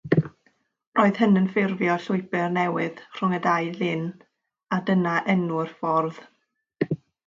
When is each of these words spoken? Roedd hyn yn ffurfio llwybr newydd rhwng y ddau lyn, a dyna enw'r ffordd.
Roedd 0.99 1.19
hyn 1.23 1.41
yn 1.41 1.49
ffurfio 1.57 1.97
llwybr 2.07 2.49
newydd 2.57 3.05
rhwng 3.19 3.37
y 3.41 3.43
ddau 3.47 3.71
lyn, 3.83 4.05
a 4.79 4.83
dyna 4.91 5.17
enw'r 5.39 5.75
ffordd. 5.79 6.23